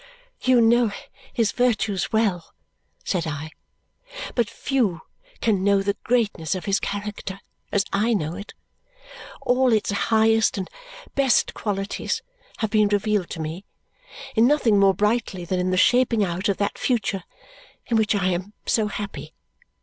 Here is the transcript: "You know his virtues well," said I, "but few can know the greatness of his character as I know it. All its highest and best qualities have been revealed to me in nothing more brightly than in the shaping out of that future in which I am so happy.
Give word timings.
"You 0.41 0.61
know 0.61 0.91
his 1.31 1.51
virtues 1.51 2.11
well," 2.11 2.55
said 3.05 3.27
I, 3.27 3.51
"but 4.33 4.49
few 4.49 5.01
can 5.41 5.63
know 5.63 5.83
the 5.83 5.95
greatness 6.03 6.55
of 6.55 6.65
his 6.65 6.79
character 6.79 7.39
as 7.71 7.85
I 7.93 8.15
know 8.15 8.33
it. 8.33 8.55
All 9.43 9.71
its 9.71 9.91
highest 9.91 10.57
and 10.57 10.67
best 11.13 11.53
qualities 11.53 12.23
have 12.57 12.71
been 12.71 12.87
revealed 12.87 13.29
to 13.29 13.41
me 13.41 13.63
in 14.35 14.47
nothing 14.47 14.79
more 14.79 14.95
brightly 14.95 15.45
than 15.45 15.59
in 15.59 15.69
the 15.69 15.77
shaping 15.77 16.23
out 16.23 16.49
of 16.49 16.57
that 16.57 16.79
future 16.79 17.23
in 17.85 17.95
which 17.95 18.15
I 18.15 18.29
am 18.29 18.53
so 18.65 18.87
happy. 18.87 19.35